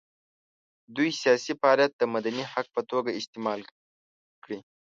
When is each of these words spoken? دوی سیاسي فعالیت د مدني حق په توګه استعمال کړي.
دوی 0.95 1.09
سیاسي 1.21 1.53
فعالیت 1.59 1.91
د 1.97 2.01
مدني 2.13 2.43
حق 2.51 2.67
په 2.75 2.81
توګه 2.91 3.09
استعمال 3.19 3.59
کړي. 4.43 4.59